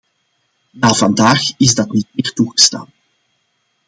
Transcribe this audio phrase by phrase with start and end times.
[0.73, 2.91] Na vandaag is dat niet meer toegestaan.